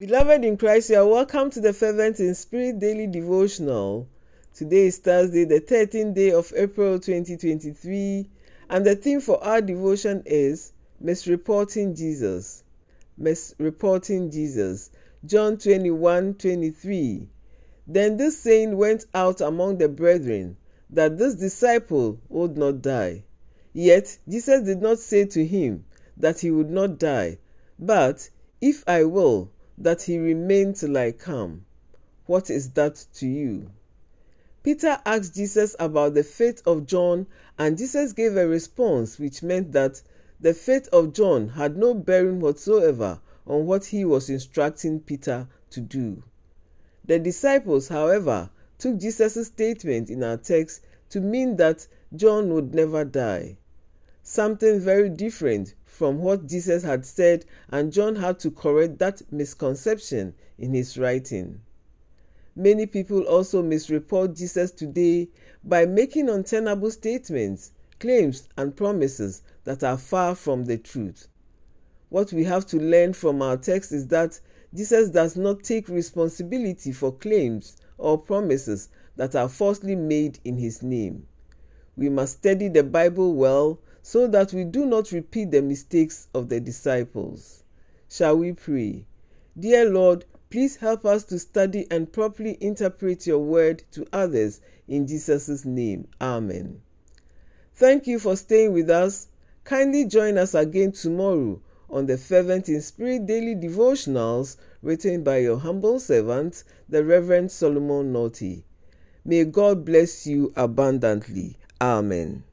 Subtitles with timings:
[0.00, 4.08] Beloved in Christ, you are welcome to the Fervent in Spirit Daily Devotional.
[4.54, 8.30] Today is Thursday, the 13th day of April 2023,
[8.70, 10.72] and the theme for our devotion is
[11.02, 12.62] Misreporting Jesus.
[13.20, 14.90] Misreporting Jesus.
[15.26, 17.28] John 21 23.
[17.88, 20.56] Then this saying went out among the brethren
[20.90, 23.24] that this disciple would not die.
[23.72, 25.86] Yet Jesus did not say to him
[26.16, 27.38] that he would not die,
[27.80, 28.30] but,
[28.60, 31.64] If I will, that he remain till I come.
[32.26, 33.70] What is that to you?
[34.62, 37.26] Peter asked Jesus about the faith of John,
[37.58, 40.02] and Jesus gave a response which meant that
[40.40, 45.80] the faith of John had no bearing whatsoever on what he was instructing Peter to
[45.80, 46.22] do.
[47.04, 53.04] The disciples, however, took Jesus' statement in our text to mean that John would never
[53.04, 53.56] die.
[54.22, 60.34] Something very different from what Jesus had said, and John had to correct that misconception
[60.58, 61.60] in his writing.
[62.54, 65.28] Many people also misreport Jesus today
[65.64, 71.28] by making untenable statements, claims, and promises that are far from the truth.
[72.10, 74.40] What we have to learn from our text is that
[74.74, 80.82] Jesus does not take responsibility for claims or promises that are falsely made in his
[80.82, 81.26] name.
[81.96, 86.48] We must study the Bible well so that we do not repeat the mistakes of
[86.48, 87.62] the disciples.
[88.08, 89.04] Shall we pray?
[89.58, 95.06] Dear Lord, please help us to study and properly interpret your word to others in
[95.06, 96.08] Jesus' name.
[96.22, 96.80] Amen.
[97.74, 99.28] Thank you for staying with us.
[99.64, 105.58] Kindly join us again tomorrow on the Fervent in Spirit Daily Devotionals written by your
[105.58, 108.64] humble servant, the Reverend Solomon Naughty.
[109.26, 111.58] May God bless you abundantly.
[111.78, 112.44] Amen.